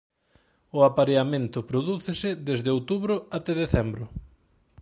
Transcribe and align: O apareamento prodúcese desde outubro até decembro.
O 0.77 0.79
apareamento 0.89 1.59
prodúcese 1.69 2.29
desde 2.47 2.69
outubro 2.77 3.15
até 3.37 3.51
decembro. 3.63 4.03